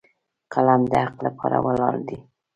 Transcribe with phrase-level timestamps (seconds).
[0.53, 2.17] قلم د حق لپاره ولاړ دی